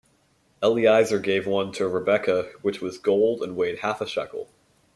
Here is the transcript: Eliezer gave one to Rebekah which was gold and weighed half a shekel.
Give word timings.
Eliezer 0.63 1.19
gave 1.19 1.45
one 1.45 1.71
to 1.73 1.87
Rebekah 1.87 2.53
which 2.63 2.81
was 2.81 2.97
gold 2.97 3.43
and 3.43 3.55
weighed 3.55 3.77
half 3.81 4.01
a 4.01 4.07
shekel. 4.07 4.49